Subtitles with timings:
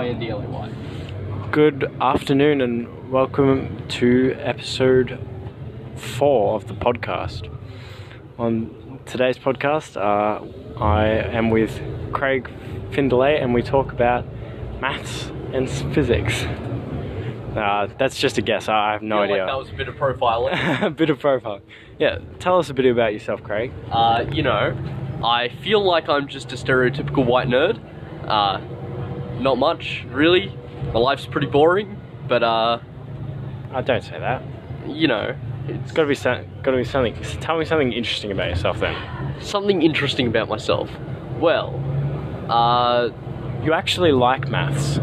[0.00, 0.72] F-I-N-D-L-A-Y.
[1.52, 5.18] Good afternoon and welcome to episode
[5.94, 7.54] four of the podcast.
[8.38, 10.42] On today's podcast, uh,
[10.82, 11.82] I am with
[12.14, 12.50] Craig
[12.92, 14.24] Findlay and we talk about
[14.80, 16.44] maths and physics.
[17.54, 18.70] Uh, that's just a guess.
[18.70, 19.36] I have no Feel idea.
[19.44, 20.82] Like that was a bit of profiling.
[20.82, 21.60] a bit of profile.
[21.98, 23.70] Yeah, tell us a bit about yourself, Craig.
[23.90, 24.74] uh, you know,
[25.22, 27.78] I feel like I'm just a stereotypical white nerd.
[28.26, 28.60] Uh,
[29.40, 30.52] not much, really.
[30.92, 32.78] My life's pretty boring, but uh,
[33.72, 34.42] I don't say that.
[34.86, 35.36] you know,
[35.68, 37.14] it's It's got to be some, got to be something.
[37.40, 38.96] Tell me something interesting about yourself then.
[39.40, 40.90] something interesting about myself.
[41.38, 41.74] Well,
[42.48, 43.10] uh,
[43.64, 44.98] You actually like maths.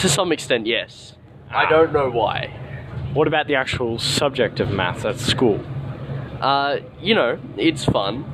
[0.00, 1.16] to some extent, yes.
[1.50, 1.66] Ah.
[1.66, 2.56] I don't know why.
[3.12, 5.60] What about the actual subject of maths at school?
[6.40, 8.24] Uh, you know, it's fun.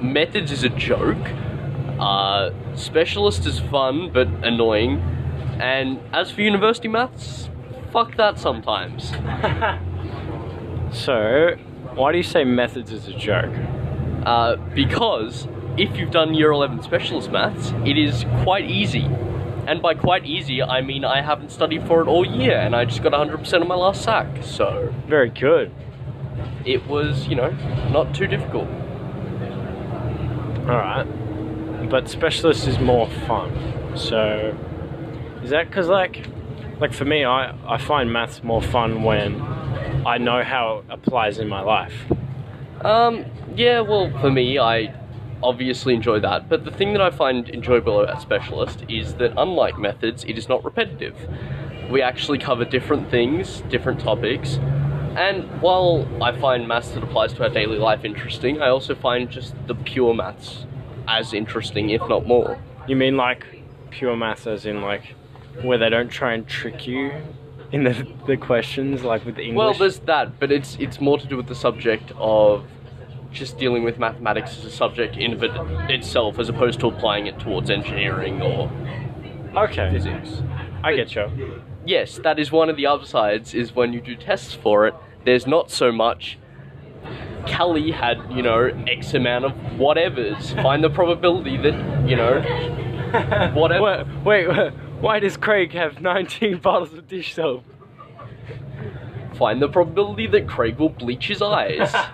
[0.00, 1.18] Methods is a joke.
[1.98, 5.00] Uh, specialist is fun but annoying.
[5.60, 7.48] And as for university maths,
[7.92, 9.12] fuck that sometimes.
[10.90, 11.50] So,
[11.94, 13.52] why do you say methods is a joke?
[14.24, 15.46] Uh, because
[15.76, 19.04] if you've done year 11 specialist maths, it is quite easy.
[19.66, 22.86] And by quite easy, I mean I haven't studied for it all year and I
[22.86, 24.42] just got 100% on my last SAC.
[24.42, 25.74] So Very good.
[26.64, 27.50] it was, you know,
[27.90, 28.68] not too difficult.
[30.66, 31.06] Alright.
[31.86, 33.96] But specialist is more fun.
[33.96, 34.56] So,
[35.42, 36.26] is that because, like,
[36.80, 39.40] like for me, I, I find maths more fun when
[40.06, 41.94] I know how it applies in my life.
[42.84, 43.24] Um,
[43.56, 44.94] yeah, well, for me, I
[45.42, 49.78] obviously enjoy that, but the thing that I find enjoyable about Specialist is that unlike
[49.78, 51.16] methods, it is not repetitive.
[51.90, 54.58] We actually cover different things, different topics,
[55.16, 59.30] and while I find maths that applies to our daily life interesting, I also find
[59.30, 60.66] just the pure maths
[61.08, 62.58] as interesting, if not more.
[62.86, 63.44] You mean like
[63.90, 65.14] pure maths, as in like
[65.62, 67.12] where they don't try and trick you
[67.72, 69.56] in the, the questions, like with the English?
[69.56, 72.64] Well, there's that, but it's it's more to do with the subject of
[73.32, 75.50] just dealing with mathematics as a subject in of it
[75.90, 78.70] itself, as opposed to applying it towards engineering or
[79.56, 79.90] okay.
[79.90, 80.42] physics.
[80.82, 81.62] I get you.
[81.84, 83.54] Yes, that is one of the upsides.
[83.54, 86.38] Is when you do tests for it, there's not so much.
[87.48, 90.54] Kelly had, you know, X amount of whatevers.
[90.62, 92.40] Find the probability that, you know,
[93.54, 94.06] whatever.
[94.24, 97.64] Wait, wait, why does Craig have 19 bottles of dish soap?
[99.34, 101.94] Find the probability that Craig will bleach his eyes.
[101.94, 102.08] uh,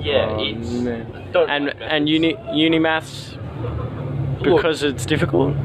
[0.00, 0.70] Yeah, oh, it's.
[0.70, 1.30] man.
[1.32, 3.36] Don't and and uni uni maths
[4.42, 5.56] because it's difficult.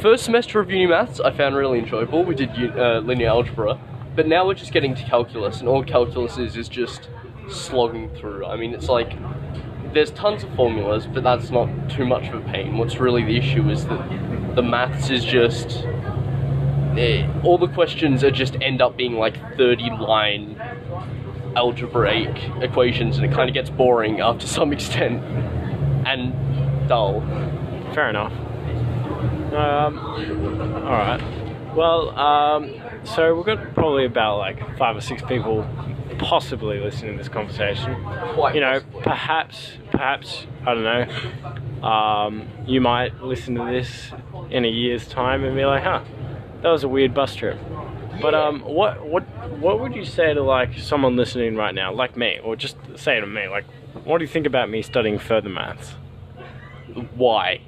[0.00, 2.24] First semester of uni maths I found really enjoyable.
[2.24, 3.78] We did uh, linear algebra,
[4.16, 7.10] but now we're just getting to calculus, and all calculus is is just
[7.50, 8.46] slogging through.
[8.46, 9.12] I mean, it's like
[9.92, 12.78] there's tons of formulas, but that's not too much of a pain.
[12.78, 15.84] What's really the issue is that the maths is just
[16.96, 20.58] eh, all the questions are just end up being like 30 line
[21.56, 25.22] algebraic equations, and it kind of gets boring after some extent
[26.06, 27.20] and dull.
[27.92, 28.32] Fair enough.
[29.52, 31.20] Um, all right.
[31.74, 32.74] Well, um,
[33.04, 35.66] so we've got probably about like five or six people
[36.18, 37.94] possibly listening to this conversation.
[38.34, 39.02] Quite you know, possibly.
[39.02, 41.86] perhaps, perhaps I don't know.
[41.86, 44.12] Um, you might listen to this
[44.50, 46.02] in a year's time and be like, "Huh,
[46.62, 47.58] that was a weird bus trip."
[48.20, 49.22] But um, what what
[49.58, 53.18] what would you say to like someone listening right now, like me, or just say
[53.18, 53.64] to me, like,
[54.04, 55.94] what do you think about me studying further maths?
[57.14, 57.60] Why?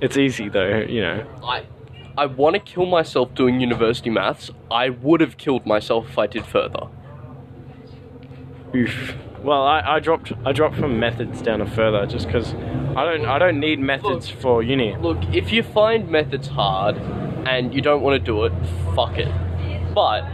[0.00, 1.26] It's easy though, you know.
[1.42, 1.64] I
[2.16, 4.50] I want to kill myself doing university maths.
[4.70, 6.88] I would have killed myself if I did further.
[8.74, 9.14] Oof.
[9.42, 12.54] Well, I, I dropped I dropped from methods down to further just because
[12.96, 14.96] I don't I don't need methods for uni.
[14.96, 16.96] Look, if you find methods hard
[17.46, 18.52] and you don't want to do it,
[18.94, 19.32] fuck it.
[19.94, 20.24] But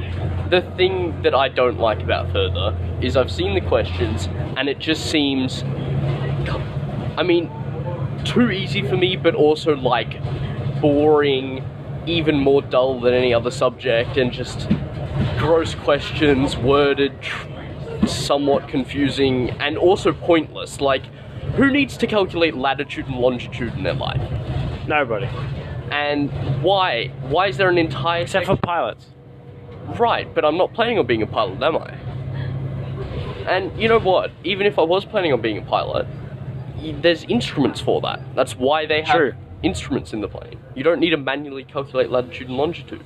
[0.50, 4.78] the thing that I don't like about further is I've seen the questions and it
[4.78, 5.62] just seems
[7.16, 7.50] I mean
[8.24, 10.21] too easy for me but also like
[10.80, 11.65] boring,
[12.06, 14.68] even more dull than any other subject and just
[15.38, 17.12] gross questions worded
[18.06, 20.80] somewhat confusing and also pointless.
[20.80, 21.04] Like,
[21.56, 24.21] who needs to calculate latitude and longitude in their life?
[24.86, 25.27] Nobody.
[25.91, 26.30] And
[26.62, 27.09] why?
[27.28, 29.06] Why is there an entire Except for pilots.
[29.98, 31.94] Right, but I'm not planning on being a pilot, am I?
[33.47, 34.30] And you know what?
[34.42, 36.06] Even if I was planning on being a pilot,
[37.00, 38.21] there's instruments for that.
[38.34, 39.32] That's why they have True.
[39.62, 40.59] instruments in the plane.
[40.74, 43.03] You don't need to manually calculate latitude and longitude.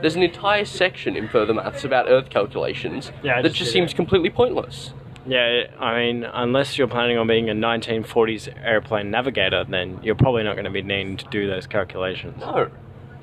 [0.00, 3.96] There's an entire section in further maths about Earth calculations Yeah, that just seems it.
[3.96, 4.92] completely pointless.
[5.26, 10.42] Yeah, I mean, unless you're planning on being a 1940s airplane navigator, then you're probably
[10.42, 12.40] not going to be needing to do those calculations.
[12.40, 12.70] No,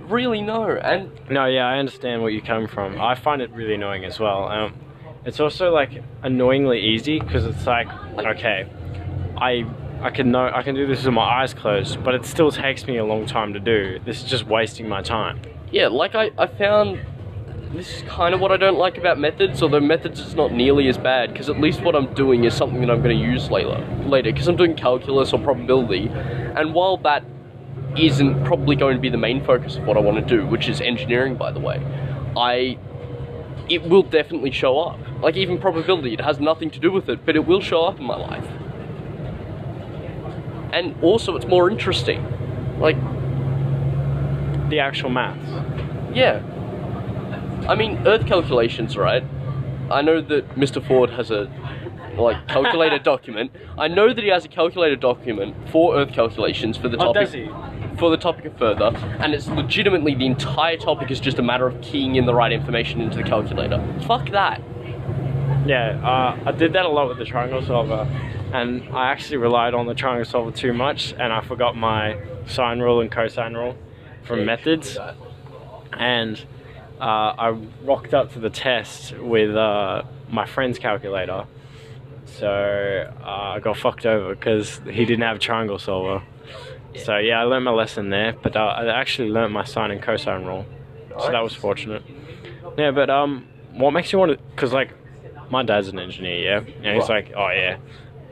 [0.01, 0.69] really no.
[0.77, 3.01] And No, yeah, I understand what you come from.
[3.01, 4.47] I find it really annoying as well.
[4.47, 4.75] Um,
[5.25, 7.88] it's also like annoyingly easy because it's like,
[8.19, 8.69] okay,
[9.35, 9.65] I
[10.01, 12.85] I can know I can do this with my eyes closed, but it still takes
[12.85, 13.99] me a long time to do.
[14.05, 15.41] This is just wasting my time.
[15.71, 16.99] yeah, like I, I found
[17.73, 20.88] this is kind of what I don't like about methods, although methods is not nearly
[20.88, 23.49] as bad because at least what I'm doing is something that I'm going to use
[23.49, 23.85] later.
[24.05, 27.25] Later, because I'm doing calculus or probability, and while that
[27.97, 30.69] isn't probably going to be the main focus of what I want to do, which
[30.69, 31.81] is engineering, by the way,
[32.38, 32.77] I
[33.69, 35.00] it will definitely show up.
[35.21, 38.00] Like even probability, it has nothing to do with it, but it will show up
[38.00, 38.47] in my life.
[40.77, 42.24] And also, it's more interesting.
[42.79, 42.97] Like
[44.69, 45.50] The actual maths.
[46.13, 46.41] yeah.
[47.68, 49.24] I mean, Earth calculations, right?
[49.89, 50.85] I know that Mr.
[50.88, 51.50] Ford has a
[52.18, 53.51] like calculator document.
[53.77, 57.18] I know that he has a calculator document for Earth calculations for the topic.
[57.18, 57.50] Oh, does he?
[57.97, 61.65] for the topic of further, and it's legitimately the entire topic is just a matter
[61.65, 63.83] of keying in the right information into the calculator.
[64.06, 64.62] Fuck that.
[65.65, 68.06] Yeah, uh, I did that a lot with the triangle solver,
[68.53, 72.17] and I actually relied on the triangle solver too much, and I forgot my
[72.47, 73.75] sine rule and cosine rule
[74.23, 74.97] from methods.
[75.94, 76.44] and
[76.99, 77.03] uh,
[77.38, 77.49] I
[77.83, 81.45] rocked up to the test with uh, my friend's calculator.
[82.25, 86.23] So uh, I got fucked over because he didn't have a triangle solver.
[86.95, 90.01] So yeah, I learned my lesson there, but uh, I actually learned my sine and
[90.01, 90.65] cosine rule.
[91.19, 92.03] So that was fortunate.
[92.77, 94.43] Yeah, but um, what makes you want to?
[94.55, 94.91] Because like,
[95.50, 97.77] my dad's an engineer, yeah, and he's like, oh yeah,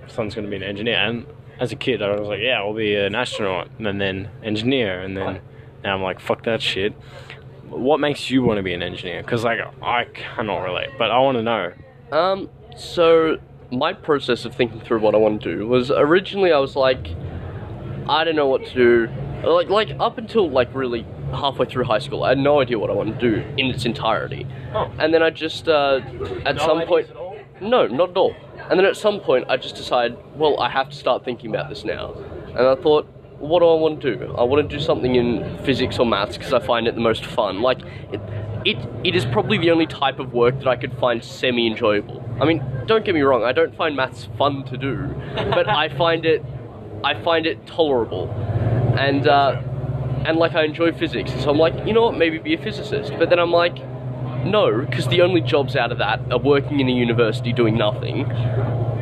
[0.07, 0.97] son's gonna be an engineer.
[0.97, 1.25] And
[1.59, 5.15] as a kid, I was like, yeah, I'll be an astronaut, and then engineer, and
[5.15, 5.41] then
[5.83, 6.93] now I'm like, fuck that shit.
[7.69, 9.21] What makes you want to be an engineer?
[9.21, 11.73] Because like, I cannot relate, but I want to know.
[12.11, 13.37] Um, so
[13.71, 17.07] my process of thinking through what I want to do was originally I was like,
[18.07, 19.09] I don't know what to do.
[19.43, 22.89] Like, like up until like really halfway through high school, I had no idea what
[22.89, 24.45] I want to do in its entirety.
[24.73, 24.91] Oh.
[24.99, 26.01] And then I just, uh,
[26.45, 27.09] at some point,
[27.61, 28.35] no, not at all.
[28.69, 31.69] And then at some point, I just decided, well, I have to start thinking about
[31.69, 32.13] this now.
[32.49, 33.07] And I thought,
[33.39, 34.35] what do I want to do?
[34.35, 37.25] I want to do something in physics or maths because I find it the most
[37.25, 37.61] fun.
[37.61, 37.79] Like,
[38.11, 38.21] it,
[38.65, 42.23] it, it is probably the only type of work that I could find semi enjoyable.
[42.41, 45.89] I mean, don't get me wrong, I don't find maths fun to do, but I
[45.97, 46.43] find it,
[47.03, 48.29] I find it tolerable.
[48.97, 49.61] And, uh,
[50.25, 53.13] and like I enjoy physics, so I'm like, you know what, maybe be a physicist.
[53.19, 53.77] But then I'm like,
[54.45, 58.31] no, because the only jobs out of that are working in a university doing nothing,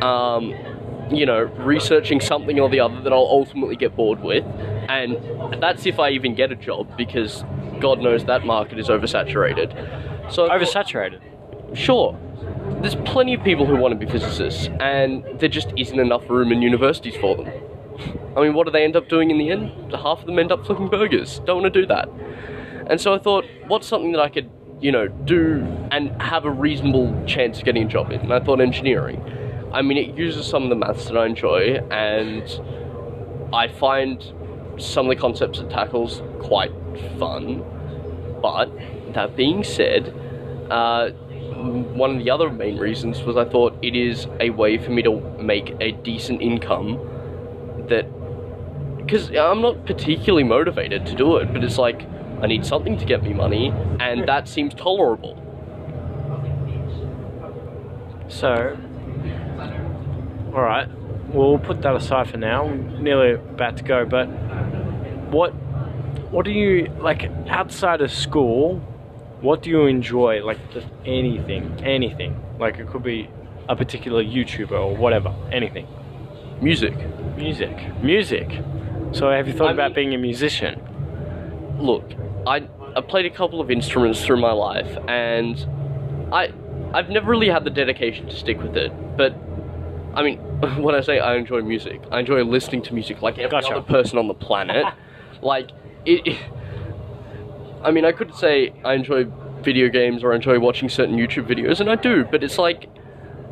[0.02, 0.52] um,
[1.10, 4.44] you know, researching something or the other that I'll ultimately get bored with,
[4.88, 5.16] and
[5.62, 7.44] that's if I even get a job because
[7.80, 10.32] God knows that market is oversaturated.
[10.32, 11.20] So Oversaturated.
[11.76, 12.18] sure,
[12.80, 16.52] there's plenty of people who want to be physicists, and there just isn't enough room
[16.52, 17.48] in universities for them.
[18.36, 19.92] I mean, what do they end up doing in the end?
[19.92, 21.40] Half of them end up flipping burgers.
[21.46, 22.08] Don't want to do that.
[22.88, 24.50] And so I thought, what's something that I could,
[24.84, 28.30] you know, do and have a reasonable chance of getting a job in?
[28.30, 29.18] I thought engineering.
[29.72, 32.42] I mean, it uses some of the maths that I enjoy, and
[33.50, 34.22] I find
[34.76, 36.70] some of the concepts it tackles quite
[37.18, 37.64] fun.
[38.42, 38.70] But
[39.14, 40.14] that being said,
[40.70, 44.90] uh, one of the other main reasons was I thought it is a way for
[44.90, 47.00] me to make a decent income
[47.88, 48.04] that
[48.98, 52.06] because I'm not particularly motivated to do it, but it's like
[52.42, 55.40] I need something to get me money, and that seems tolerable.
[58.28, 58.76] So,
[60.54, 60.88] all right,
[61.32, 62.66] we'll put that aside for now.
[62.66, 64.26] We're nearly about to go, but
[65.30, 65.50] what
[66.30, 68.78] what do you like outside of school?
[69.40, 70.42] What do you enjoy?
[70.44, 72.40] Like just anything, anything.
[72.58, 73.28] Like it could be
[73.68, 75.86] a particular YouTuber or whatever, anything.
[76.60, 76.94] Music.
[77.36, 78.48] Music, music.
[79.12, 80.80] So have you thought I about mean- being a musician?
[81.78, 82.12] Look,
[82.46, 85.58] I I played a couple of instruments through my life, and
[86.32, 86.52] I
[86.92, 88.92] I've never really had the dedication to stick with it.
[89.16, 89.34] But
[90.14, 90.38] I mean,
[90.82, 93.74] when I say I enjoy music, I enjoy listening to music like every Gotcha.
[93.76, 94.86] other person on the planet.
[95.42, 95.70] like
[96.04, 96.38] it, it.
[97.82, 99.24] I mean, I could say I enjoy
[99.62, 102.24] video games or I enjoy watching certain YouTube videos, and I do.
[102.24, 102.88] But it's like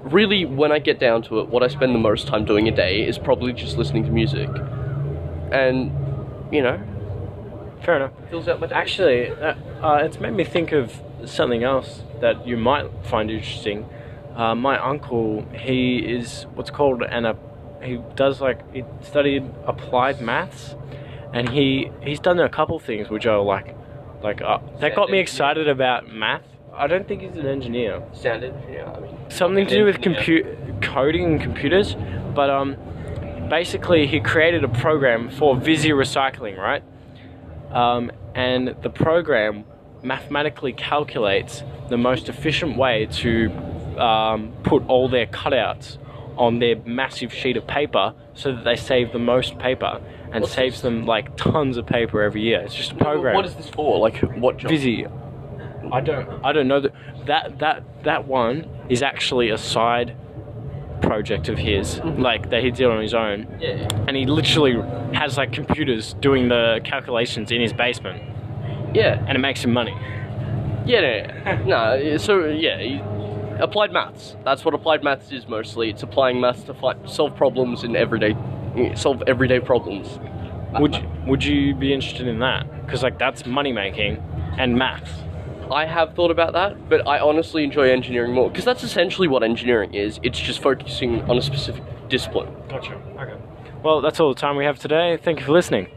[0.04, 2.72] really when I get down to it, what I spend the most time doing a
[2.72, 4.48] day is probably just listening to music,
[5.50, 5.90] and
[6.52, 6.80] you know,
[7.84, 8.12] Fair enough.
[8.30, 8.74] fills out my day.
[8.74, 13.86] Actually, uh, uh, it's made me think of something else that you might find interesting.
[14.36, 17.34] Uh, my uncle, he is what's called an uh,
[17.82, 20.76] he does like he studied applied maths,
[21.32, 23.76] and he he's done a couple things which are like
[24.22, 26.42] like uh, that got me excited about math.
[26.74, 28.02] I don't think he's an engineer.
[28.12, 28.86] Sound engineer.
[28.86, 30.16] I mean, Something to do with Engineer.
[30.16, 31.96] compute coding and computers,
[32.34, 32.76] but um,
[33.50, 36.82] basically he created a program for Visio recycling, right?
[37.72, 39.64] Um, and the program
[40.02, 43.50] mathematically calculates the most efficient way to
[43.98, 45.98] um, put all their cutouts
[46.36, 50.00] on their massive sheet of paper so that they save the most paper
[50.32, 50.82] and What's saves this?
[50.82, 52.60] them like tons of paper every year.
[52.60, 53.34] It's just a program.
[53.34, 53.98] What is this for?
[53.98, 54.70] Like what job?
[54.70, 55.06] Visy.
[55.92, 56.44] I don't.
[56.44, 56.92] I don't know that
[57.26, 60.16] that that that one is actually a side
[61.02, 61.96] project of his.
[61.96, 62.22] Mm-hmm.
[62.22, 63.88] Like that he did on his own, Yeah.
[64.08, 64.74] and he literally
[65.14, 68.22] has like computers doing the calculations in his basement,
[68.94, 69.22] Yeah.
[69.26, 69.94] and it makes him money.
[70.86, 71.60] Yeah.
[71.66, 71.98] No.
[71.98, 73.08] no so yeah.
[73.60, 74.34] Applied maths.
[74.44, 75.90] That's what applied maths is mostly.
[75.90, 78.34] It's applying maths to fight, solve problems in everyday,
[78.94, 80.18] solve everyday problems.
[80.80, 82.64] Would you, would you be interested in that?
[82.86, 84.16] Because like that's money making
[84.58, 85.10] and maths.
[85.70, 89.42] I have thought about that, but I honestly enjoy engineering more because that's essentially what
[89.42, 90.18] engineering is.
[90.22, 92.54] It's just focusing on a specific discipline.
[92.68, 92.94] Gotcha.
[93.18, 93.36] Okay.
[93.82, 95.18] Well, that's all the time we have today.
[95.22, 95.88] Thank you for listening.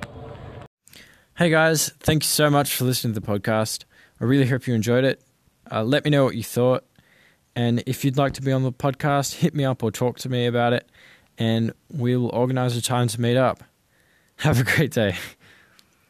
[1.37, 3.83] Hey guys, thank you so much for listening to the podcast.
[4.21, 5.21] I really hope you enjoyed it.
[5.69, 6.85] Uh, let me know what you thought.
[7.55, 10.29] And if you'd like to be on the podcast, hit me up or talk to
[10.29, 10.89] me about it,
[11.37, 13.63] and we'll organize a time to meet up.
[14.37, 15.15] Have a great day.